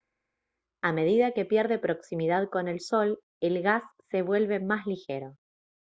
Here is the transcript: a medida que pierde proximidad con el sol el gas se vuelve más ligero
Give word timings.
a 0.81 0.91
medida 0.93 1.31
que 1.31 1.45
pierde 1.45 1.77
proximidad 1.77 2.49
con 2.49 2.67
el 2.67 2.79
sol 2.79 3.19
el 3.39 3.61
gas 3.61 3.83
se 4.09 4.23
vuelve 4.23 4.59
más 4.59 4.87
ligero 4.87 5.37